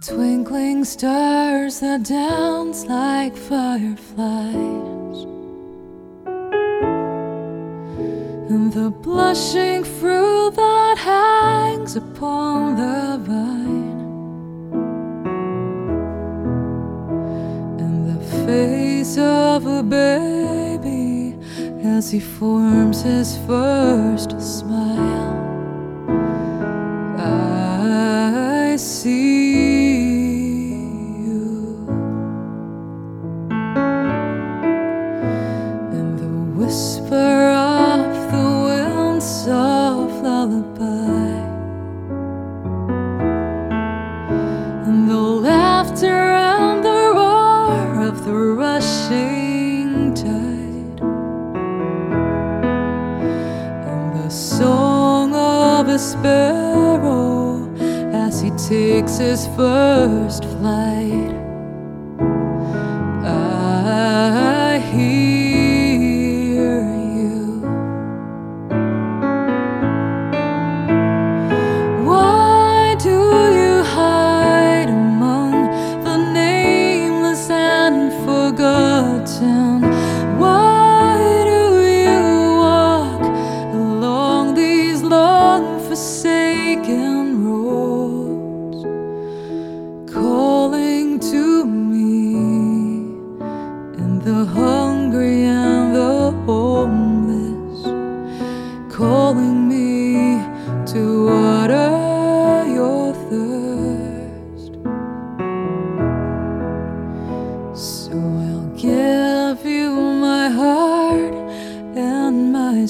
[0.00, 5.26] Twinkling stars that dance like fireflies,
[8.48, 14.00] and the blushing fruit that hangs upon the vine,
[17.78, 21.36] and the face of a baby
[21.84, 24.99] as he forms his first smile.
[36.70, 41.34] Whisper of the wind's soft lullaby
[44.86, 45.16] and the
[45.48, 51.00] laughter and the roar of the rushing tide
[53.90, 57.68] and the song of a sparrow
[58.14, 61.49] as he takes his first flight.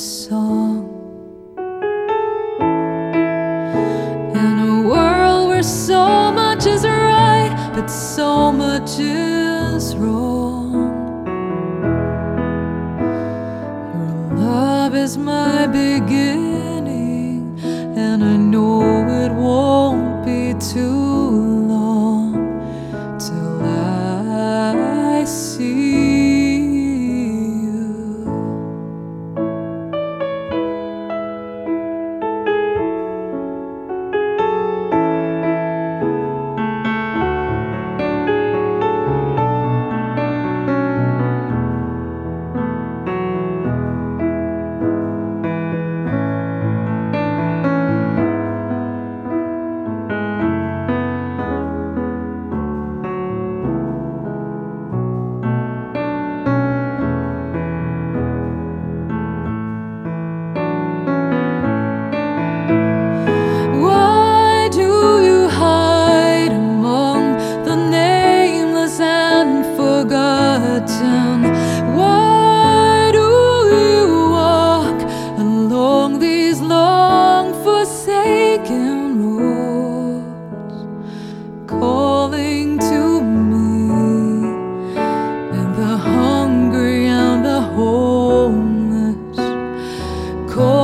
[0.00, 0.88] Song.
[4.34, 10.72] In a world where so much is right, but so much is wrong.
[13.92, 16.59] Your love is my beginning,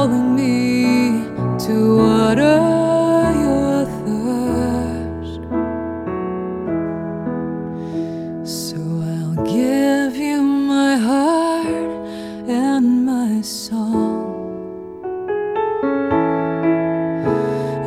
[0.07, 1.25] calling me
[1.59, 2.59] to water
[3.45, 5.41] your thirst.
[8.45, 8.77] So
[9.13, 11.93] I'll give you my heart
[12.49, 14.23] and my song.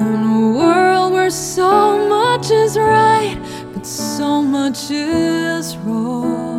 [0.01, 3.37] In a world where so much is right,
[3.73, 6.58] but so much is wrong.